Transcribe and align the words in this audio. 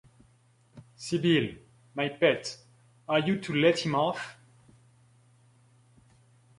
Sybil, 0.95 1.57
my 1.93 2.09
pet, 2.09 2.57
are 3.07 3.19
you 3.19 3.39
to 3.39 3.53
let 3.53 3.77
him 3.85 3.93
off? 3.93 4.35